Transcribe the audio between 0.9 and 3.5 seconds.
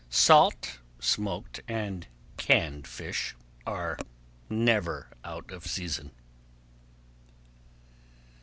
smoked, and canned fish